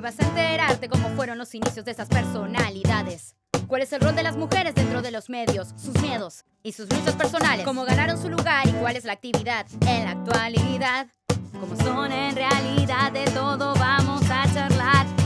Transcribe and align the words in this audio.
Vas 0.00 0.18
a 0.18 0.26
enterarte 0.26 0.88
cómo 0.88 1.10
fueron 1.10 1.36
los 1.36 1.54
inicios 1.54 1.84
de 1.84 1.90
esas 1.90 2.08
personalidades. 2.08 3.36
¿Cuál 3.66 3.82
es 3.82 3.92
el 3.92 4.00
rol 4.00 4.16
de 4.16 4.22
las 4.22 4.34
mujeres 4.34 4.74
dentro 4.74 5.02
de 5.02 5.10
los 5.10 5.28
medios? 5.28 5.74
Sus 5.76 6.00
miedos 6.00 6.44
y 6.62 6.72
sus 6.72 6.88
luchas 6.88 7.14
personales. 7.16 7.66
Cómo 7.66 7.84
ganaron 7.84 8.20
su 8.20 8.30
lugar 8.30 8.66
y 8.66 8.72
cuál 8.72 8.96
es 8.96 9.04
la 9.04 9.12
actividad 9.12 9.66
en 9.86 10.04
la 10.06 10.12
actualidad. 10.12 11.06
Cómo 11.52 11.76
son 11.76 12.12
en 12.12 12.34
realidad 12.34 13.12
de 13.12 13.24
todo 13.26 13.74
vamos 13.74 14.22
a 14.30 14.50
charlar. 14.54 15.19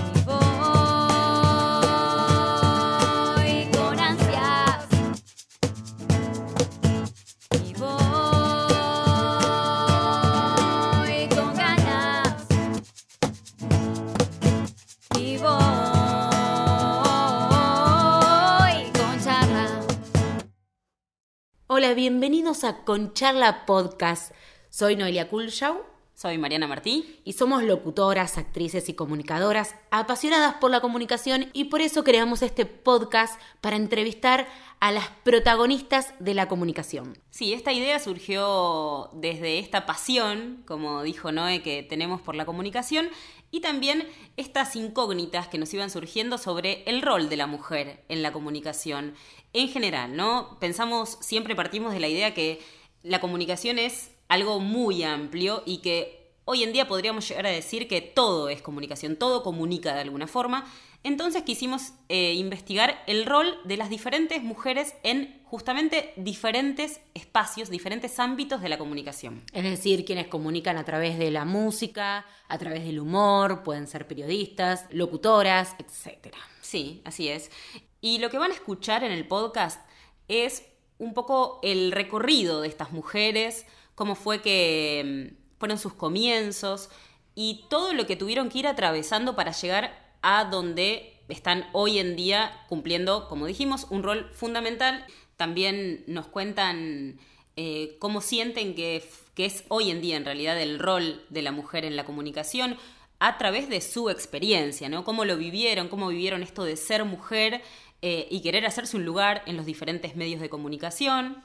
Hola, 21.76 21.92
bienvenidos 21.92 22.62
a 22.62 22.84
Concharla 22.84 23.66
Podcast. 23.66 24.32
Soy 24.70 24.94
Noelia 24.94 25.28
Kulschau 25.28 25.84
Soy 26.24 26.38
Mariana 26.38 26.66
Martí. 26.66 27.20
y 27.22 27.34
somos 27.34 27.62
locutoras, 27.64 28.38
actrices 28.38 28.88
y 28.88 28.94
comunicadoras 28.94 29.74
apasionadas 29.90 30.54
por 30.54 30.70
la 30.70 30.80
comunicación 30.80 31.50
y 31.52 31.64
por 31.64 31.82
eso 31.82 32.02
creamos 32.02 32.41
este 32.41 32.64
podcast 32.64 33.38
para 33.60 33.77
entrevistar 33.77 34.48
a 34.80 34.91
las 34.91 35.06
protagonistas 35.22 36.14
de 36.20 36.33
la 36.33 36.48
comunicación. 36.48 37.19
Sí, 37.28 37.52
esta 37.52 37.74
idea 37.74 37.98
surgió 37.98 39.10
desde 39.12 39.58
esta 39.58 39.84
pasión, 39.84 40.62
como 40.66 41.02
dijo 41.02 41.30
Noé, 41.30 41.60
que 41.60 41.83
tenemos 41.83 42.22
por 42.22 42.36
la 42.36 42.47
comunicación 42.47 43.11
y 43.50 43.61
también 43.61 44.08
estas 44.38 44.77
incógnitas 44.77 45.48
que 45.48 45.59
nos 45.59 45.75
iban 45.75 45.91
surgiendo 45.91 46.38
sobre 46.38 46.84
el 46.86 47.03
rol 47.03 47.28
de 47.28 47.36
la 47.36 47.47
mujer 47.47 48.03
en 48.09 48.22
la 48.22 48.33
comunicación 48.33 49.12
en 49.53 49.69
general, 49.69 50.16
¿no? 50.16 50.56
Pensamos, 50.59 51.19
siempre 51.20 51.55
partimos 51.55 51.92
de 51.92 52.00
la 52.00 52.09
idea 52.09 52.33
que 52.33 52.62
la 53.03 53.20
comunicación 53.20 53.78
es 53.78 54.14
algo 54.35 54.59
muy 54.59 55.05
amplio 55.05 55.63
y 55.65 55.79
que 55.79 56.35
hoy 56.45 56.65
en 56.65 56.73
día 56.73 56.89
podríamos 56.89 57.29
llegar 57.29 57.47
a 57.47 57.51
decir 57.51 57.87
que 57.87 58.01
todo 58.01 58.49
es 58.49 58.63
comunicación, 58.63 59.17
todo 59.17 59.45
comunica 59.45 59.95
de 59.95 60.01
alguna 60.01 60.27
forma. 60.27 60.65
Entonces 61.05 61.43
quisimos 61.45 61.93
eh, 62.09 62.33
investigar 62.35 63.01
el 63.07 63.27
rol 63.27 63.59
de 63.65 63.77
las 63.77 63.91
diferentes 63.91 64.43
mujeres 64.43 64.95
en 65.05 65.41
justamente 65.45 66.15
diferentes 66.17 67.01
espacios, 67.15 67.71
diferentes 67.71 68.19
ámbitos 68.19 68.61
de 68.61 68.71
la 68.71 68.79
comunicación. 68.79 69.45
Es 69.53 69.62
decir, 69.62 70.05
quienes 70.05 70.27
comunican 70.27 70.79
a 70.79 70.85
través 70.85 71.17
de 71.17 71.31
la 71.31 71.45
música, 71.45 72.27
a 72.49 72.59
través 72.59 72.85
del 72.85 72.99
humor, 72.99 73.62
pueden 73.62 73.87
ser 73.87 74.09
periodistas, 74.09 74.87
locutoras, 74.91 75.77
etc. 75.79 76.35
Sí, 76.61 77.03
así 77.05 77.29
es. 77.29 77.53
Y 78.01 78.19
lo 78.19 78.31
que 78.31 78.39
van 78.39 78.51
a 78.51 78.55
escuchar 78.55 79.05
en 79.05 79.12
el 79.12 79.29
podcast 79.29 79.81
es 80.27 80.65
un 80.99 81.15
poco 81.15 81.61
el 81.62 81.93
recorrido 81.93 82.61
de 82.61 82.69
estas 82.69 82.93
mujeres, 82.93 83.67
cómo 83.95 84.14
fue 84.14 84.42
que 84.42 85.33
mm, 85.33 85.59
fueron 85.59 85.78
sus 85.78 85.95
comienzos 85.95 86.91
y 87.34 87.64
todo 87.69 87.92
lo 87.92 88.06
que 88.06 88.17
tuvieron 88.17 88.48
que 88.48 88.59
ir 88.59 88.67
atravesando 88.67 89.34
para 89.37 89.53
llegar 89.53 90.17
a 90.23 90.45
donde 90.45 91.14
están 91.28 91.67
hoy 91.73 91.98
en 91.98 92.17
día 92.17 92.65
cumpliendo, 92.69 93.28
como 93.28 93.47
dijimos, 93.47 93.87
un 93.91 94.03
rol 94.03 94.31
fundamental. 94.33 95.05
También 95.37 96.05
nos 96.06 96.27
cuentan 96.27 97.19
eh, 97.56 97.97
cómo 97.98 98.20
sienten 98.20 98.75
que, 98.75 99.09
es 99.37 99.65
hoy 99.69 99.91
en 99.91 100.00
día 100.00 100.17
en 100.17 100.25
realidad 100.25 100.61
el 100.61 100.78
rol 100.78 101.25
de 101.28 101.42
la 101.42 101.53
mujer 101.53 101.84
en 101.84 101.97
la 101.97 102.05
comunicación 102.05 102.77
a 103.19 103.39
través 103.39 103.69
de 103.69 103.81
su 103.81 104.11
experiencia, 104.11 104.89
¿no? 104.89 105.05
Cómo 105.05 105.25
lo 105.25 105.37
vivieron, 105.37 105.89
cómo 105.89 106.09
vivieron 106.09 106.42
esto 106.42 106.65
de 106.65 106.77
ser 106.77 107.05
mujer 107.05 107.62
eh, 108.03 108.27
y 108.31 108.42
querer 108.42 108.66
hacerse 108.66 108.97
un 108.97 109.05
lugar 109.05 109.43
en 109.47 109.56
los 109.56 109.66
diferentes 109.66 110.15
medios 110.15 110.41
de 110.41 110.50
comunicación. 110.50 111.43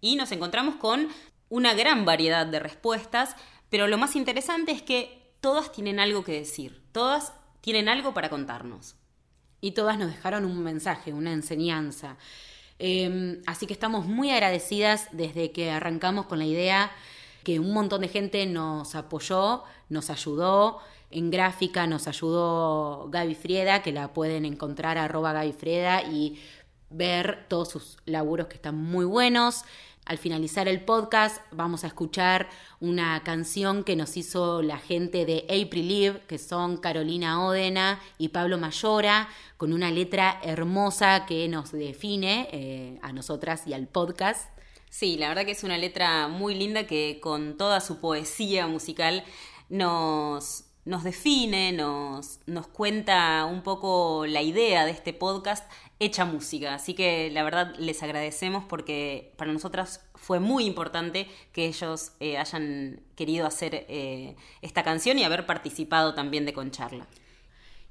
Y 0.00 0.16
nos 0.16 0.32
encontramos 0.32 0.76
con 0.76 1.08
una 1.50 1.74
gran 1.74 2.06
variedad 2.06 2.46
de 2.46 2.58
respuestas, 2.58 3.36
pero 3.68 3.86
lo 3.86 3.98
más 3.98 4.16
interesante 4.16 4.72
es 4.72 4.80
que 4.80 5.34
todas 5.40 5.70
tienen 5.72 6.00
algo 6.00 6.24
que 6.24 6.32
decir, 6.32 6.82
todas 6.92 7.34
tienen 7.60 7.90
algo 7.90 8.14
para 8.14 8.30
contarnos. 8.30 8.96
y 9.62 9.72
todas 9.72 9.98
nos 9.98 10.10
dejaron 10.10 10.46
un 10.46 10.62
mensaje, 10.62 11.12
una 11.12 11.34
enseñanza. 11.34 12.16
Eh, 12.78 13.42
así 13.44 13.66
que 13.66 13.74
estamos 13.74 14.06
muy 14.06 14.30
agradecidas 14.30 15.08
desde 15.12 15.52
que 15.52 15.70
arrancamos 15.70 16.24
con 16.24 16.38
la 16.38 16.46
idea 16.46 16.90
que 17.44 17.60
un 17.60 17.72
montón 17.72 18.00
de 18.02 18.08
gente 18.08 18.46
nos 18.46 18.94
apoyó, 18.94 19.64
nos 19.88 20.10
ayudó. 20.10 20.78
En 21.10 21.30
gráfica 21.30 21.86
nos 21.86 22.06
ayudó 22.06 23.08
Gaby 23.10 23.34
Frieda, 23.34 23.82
que 23.82 23.92
la 23.92 24.12
pueden 24.12 24.44
encontrar 24.44 24.96
arroba 24.96 25.32
Gaby 25.32 25.52
Frieda 25.52 26.02
y 26.02 26.40
ver 26.88 27.46
todos 27.48 27.68
sus 27.68 27.96
laburos 28.04 28.46
que 28.46 28.54
están 28.54 28.76
muy 28.76 29.04
buenos. 29.04 29.64
Al 30.10 30.18
finalizar 30.18 30.66
el 30.66 30.80
podcast 30.80 31.40
vamos 31.52 31.84
a 31.84 31.86
escuchar 31.86 32.48
una 32.80 33.22
canción 33.22 33.84
que 33.84 33.94
nos 33.94 34.16
hizo 34.16 34.60
la 34.60 34.76
gente 34.76 35.24
de 35.24 35.44
April 35.44 35.86
Live, 35.86 36.22
que 36.26 36.36
son 36.36 36.78
Carolina 36.78 37.46
Ódena 37.46 38.00
y 38.18 38.30
Pablo 38.30 38.58
Mayora, 38.58 39.28
con 39.56 39.72
una 39.72 39.92
letra 39.92 40.40
hermosa 40.42 41.26
que 41.26 41.46
nos 41.46 41.70
define 41.70 42.48
eh, 42.50 42.98
a 43.02 43.12
nosotras 43.12 43.68
y 43.68 43.72
al 43.72 43.86
podcast. 43.86 44.50
Sí, 44.88 45.16
la 45.16 45.28
verdad 45.28 45.44
que 45.44 45.52
es 45.52 45.62
una 45.62 45.78
letra 45.78 46.26
muy 46.26 46.56
linda 46.56 46.88
que 46.88 47.20
con 47.22 47.56
toda 47.56 47.80
su 47.80 48.00
poesía 48.00 48.66
musical 48.66 49.22
nos, 49.68 50.64
nos 50.84 51.04
define, 51.04 51.72
nos, 51.72 52.40
nos 52.46 52.66
cuenta 52.66 53.44
un 53.44 53.62
poco 53.62 54.26
la 54.26 54.42
idea 54.42 54.84
de 54.84 54.92
este 54.92 55.12
podcast 55.12 55.70
hecha 55.98 56.24
música. 56.24 56.74
Así 56.74 56.94
que 56.94 57.30
la 57.30 57.42
verdad 57.42 57.74
les 57.78 58.02
agradecemos 58.02 58.64
porque 58.64 59.32
para 59.36 59.52
nosotras 59.52 60.04
fue 60.14 60.40
muy 60.40 60.64
importante 60.64 61.28
que 61.52 61.66
ellos 61.66 62.12
eh, 62.20 62.38
hayan 62.38 63.00
querido 63.14 63.46
hacer 63.46 63.86
eh, 63.88 64.36
esta 64.62 64.82
canción 64.82 65.18
y 65.18 65.24
haber 65.24 65.46
participado 65.46 66.14
también 66.14 66.46
de 66.46 66.52
Concharla. 66.52 67.06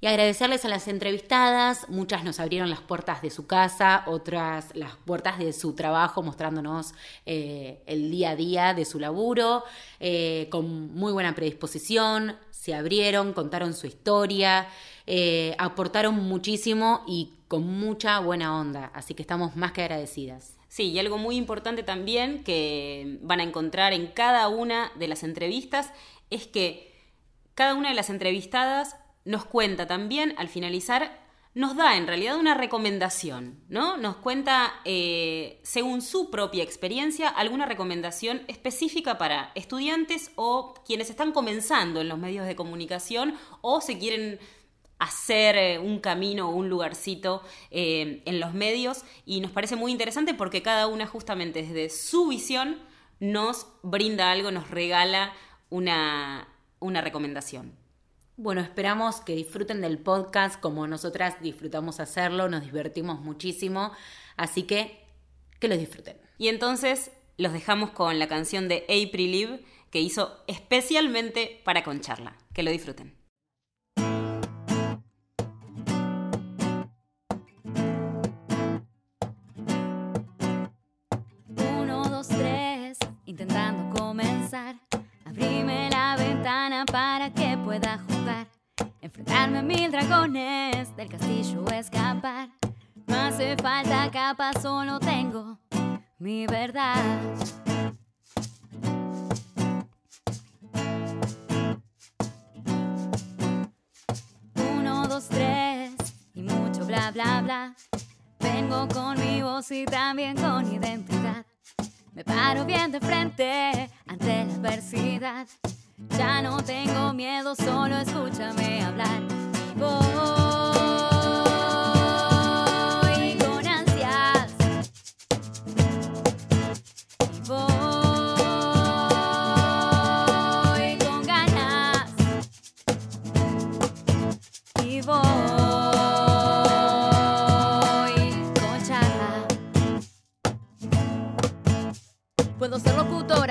Y 0.01 0.07
agradecerles 0.07 0.63
a 0.63 0.69
las 0.69 0.87
entrevistadas, 0.87 1.89
muchas 1.89 2.23
nos 2.23 2.39
abrieron 2.39 2.69
las 2.69 2.79
puertas 2.79 3.21
de 3.21 3.29
su 3.29 3.47
casa, 3.47 4.03
otras 4.07 4.73
las 4.73 4.95
puertas 4.95 5.39
de 5.39 5.51
su 5.51 5.75
trabajo, 5.75 6.23
mostrándonos 6.23 6.93
eh, 7.25 7.83
el 7.85 8.09
día 8.09 8.29
a 8.29 8.35
día 8.37 8.73
de 8.73 8.85
su 8.85 8.97
laburo, 8.97 9.65
eh, 9.99 10.47
con 10.51 10.93
muy 10.93 11.11
buena 11.11 11.35
predisposición, 11.35 12.37
se 12.49 12.73
abrieron, 12.73 13.33
contaron 13.33 13.73
su 13.73 13.87
historia, 13.87 14.69
eh, 15.05 15.53
aportaron 15.57 16.15
muchísimo 16.15 17.03
y 17.05 17.33
con 17.49 17.67
mucha 17.67 18.19
buena 18.19 18.57
onda, 18.57 18.91
así 18.93 19.13
que 19.15 19.23
estamos 19.23 19.57
más 19.57 19.73
que 19.73 19.81
agradecidas. 19.81 20.55
Sí, 20.69 20.91
y 20.91 20.99
algo 20.99 21.17
muy 21.17 21.35
importante 21.35 21.83
también 21.83 22.45
que 22.45 23.17
van 23.21 23.41
a 23.41 23.43
encontrar 23.43 23.91
en 23.91 24.07
cada 24.07 24.47
una 24.47 24.93
de 24.95 25.09
las 25.09 25.23
entrevistas 25.23 25.91
es 26.29 26.47
que 26.47 26.95
cada 27.53 27.73
una 27.73 27.89
de 27.89 27.95
las 27.95 28.09
entrevistadas 28.09 28.95
nos 29.25 29.45
cuenta 29.45 29.87
también, 29.87 30.33
al 30.37 30.49
finalizar, 30.49 31.29
nos 31.55 31.75
da 31.75 31.97
en 31.97 32.07
realidad 32.07 32.37
una 32.37 32.53
recomendación, 32.53 33.59
¿no? 33.69 33.97
Nos 33.97 34.17
cuenta, 34.17 34.71
eh, 34.85 35.59
según 35.63 36.01
su 36.01 36.29
propia 36.29 36.63
experiencia, 36.63 37.27
alguna 37.27 37.65
recomendación 37.65 38.43
específica 38.47 39.17
para 39.17 39.51
estudiantes 39.55 40.31
o 40.35 40.75
quienes 40.85 41.09
están 41.09 41.31
comenzando 41.31 42.01
en 42.01 42.07
los 42.07 42.19
medios 42.19 42.45
de 42.45 42.55
comunicación 42.55 43.35
o 43.61 43.81
se 43.81 43.97
quieren 43.97 44.39
hacer 44.99 45.57
eh, 45.57 45.79
un 45.79 45.99
camino 45.99 46.49
o 46.49 46.53
un 46.53 46.69
lugarcito 46.69 47.41
eh, 47.71 48.21
en 48.25 48.39
los 48.39 48.53
medios 48.53 49.03
y 49.25 49.39
nos 49.39 49.51
parece 49.51 49.75
muy 49.75 49.91
interesante 49.91 50.33
porque 50.33 50.61
cada 50.61 50.87
una 50.87 51.07
justamente 51.07 51.63
desde 51.63 51.89
su 51.89 52.27
visión 52.27 52.77
nos 53.19 53.67
brinda 53.81 54.31
algo, 54.31 54.51
nos 54.51 54.69
regala 54.69 55.33
una, 55.69 56.47
una 56.79 57.01
recomendación. 57.01 57.78
Bueno, 58.41 58.61
esperamos 58.61 59.19
que 59.19 59.35
disfruten 59.35 59.81
del 59.81 59.97
podcast 59.99 60.61
como 60.61 60.87
nosotras 60.87 61.41
disfrutamos 61.41 61.99
hacerlo, 61.99 62.47
nos 62.47 62.63
divertimos 62.63 63.19
muchísimo, 63.19 63.91
así 64.37 64.63
que 64.63 65.03
que 65.59 65.67
lo 65.67 65.75
disfruten. 65.75 66.15
Y 66.37 66.47
entonces 66.47 67.11
los 67.35 67.51
dejamos 67.51 67.89
con 67.89 68.17
la 68.17 68.29
canción 68.29 68.69
de 68.69 68.85
April 68.85 69.31
Live 69.33 69.59
que 69.91 69.99
hizo 69.99 70.41
especialmente 70.47 71.61
para 71.65 71.83
Concharla. 71.83 72.37
Que 72.53 72.63
lo 72.63 72.71
disfruten. 72.71 73.13
Uno, 81.57 82.07
dos, 82.07 82.29
tres, 82.29 82.99
intentando 83.25 83.99
comenzar. 83.99 84.77
Abrime 85.25 85.89
la 85.89 86.15
ventana 86.15 86.85
para 86.85 87.33
que 87.33 87.57
pueda 87.65 87.97
jugar. 87.97 88.08
Enfrentarme 89.19 89.59
a 89.59 89.61
mil 89.61 89.91
dragones, 89.91 90.95
del 90.95 91.09
castillo 91.09 91.65
escapar. 91.71 92.49
No 93.05 93.17
hace 93.17 93.57
falta 93.57 94.09
capa, 94.11 94.53
solo 94.53 94.97
tengo 94.99 95.59
mi 96.19 96.47
verdad. 96.47 97.03
bla 106.85 107.11
bla 107.11 107.41
bla. 107.41 107.75
Vengo 108.39 108.87
con 108.87 109.19
mi 109.19 109.41
voz 109.41 109.69
y 109.71 109.83
también 109.85 110.37
con 110.37 110.71
identidad. 110.71 111.45
Me 112.13 112.23
paro 112.23 112.63
bien 112.63 112.89
de 112.91 113.01
frente 113.01 113.89
ante 114.07 114.45
la 114.45 114.53
adversidad. 114.53 115.45
Ya 116.17 116.41
no 116.41 116.57
tengo 116.63 117.13
miedo, 117.13 117.55
solo 117.55 117.97
escúchame 117.97 118.83
hablar. 118.83 119.21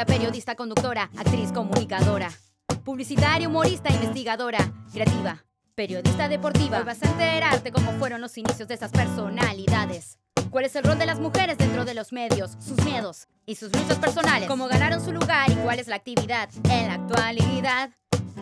Periodista, 0.05 0.55
conductora, 0.55 1.11
actriz, 1.17 1.53
comunicadora, 1.53 2.31
publicitaria, 2.85 3.49
humorista, 3.49 3.91
investigadora, 3.91 4.59
creativa, 4.93 5.45
periodista 5.75 6.29
deportiva. 6.29 6.79
Hoy 6.79 6.85
vas 6.85 7.03
a 7.03 7.11
enterarte 7.11 7.73
cómo 7.73 7.93
fueron 7.93 8.21
los 8.21 8.37
inicios 8.39 8.69
de 8.69 8.75
esas 8.75 8.91
personalidades. 8.91 10.19
¿Cuál 10.51 10.65
es 10.65 10.75
el 10.77 10.85
rol 10.85 10.99
de 10.99 11.07
las 11.07 11.21
mujeres 11.21 11.59
dentro 11.59 11.85
de 11.85 11.95
los 11.95 12.13
medios? 12.13 12.57
Sus 12.59 12.83
miedos 12.85 13.29
y 13.45 13.57
sus 13.57 13.71
luchas 13.73 13.99
personales. 13.99 14.49
Cómo 14.49 14.67
ganaron 14.67 15.05
su 15.05 15.13
lugar 15.13 15.51
y 15.51 15.55
cuál 15.57 15.79
es 15.79 15.89
la 15.89 15.97
actividad 15.97 16.49
en 16.71 16.89
la 16.89 16.95
actualidad. 16.95 17.91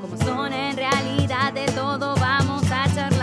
Cómo 0.01 0.17
son 0.19 0.53
en 0.53 0.77
realidad 0.77 1.53
de 1.53 1.67
todo 1.73 2.15
vamos 2.17 2.65
a 2.71 2.87
charlar. 2.95 3.16